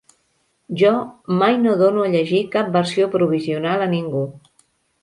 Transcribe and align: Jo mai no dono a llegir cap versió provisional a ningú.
Jo 0.79 0.93
mai 1.41 1.59
no 1.65 1.75
dono 1.83 2.07
a 2.07 2.09
llegir 2.17 2.43
cap 2.57 2.73
versió 2.79 3.13
provisional 3.19 3.87
a 3.89 3.93
ningú. 3.97 4.27